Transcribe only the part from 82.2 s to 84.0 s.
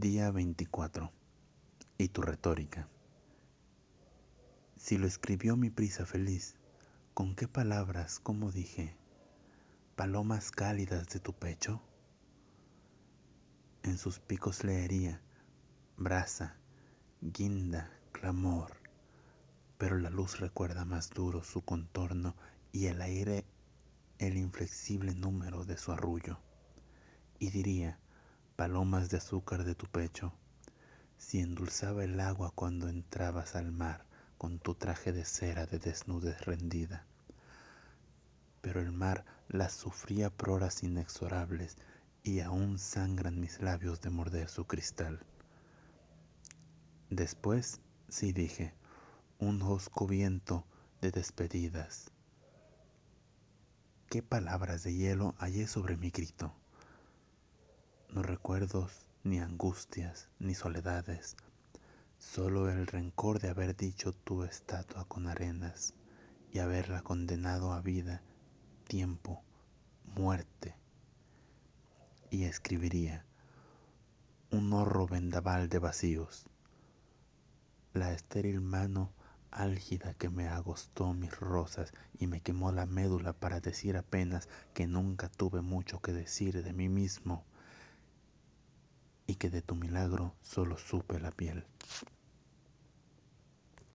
me quemó la médula para decir